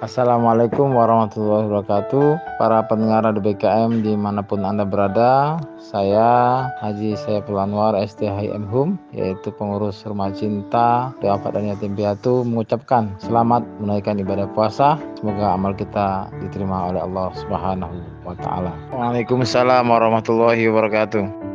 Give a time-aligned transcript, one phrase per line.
[0.00, 2.56] Assalamualaikum warahmatullahi wabarakatuh.
[2.56, 8.96] Para pendengar Radio BKM di mana pun Anda berada Saya Haji Saiful Anwar STHIM HUM
[9.12, 14.96] Yaitu pengurus rumah cinta Doa dan Yatim Piatu Mengucapkan selamat menaikkan ibadah puasa.
[15.20, 18.72] Semoga amal kita diterima oleh Allah Subhanahu wa Ta'ala.
[18.96, 21.49] Waalaikumsalam warahmatullahi wabarakatuh.